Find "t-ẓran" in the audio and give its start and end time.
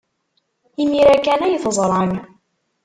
1.63-2.11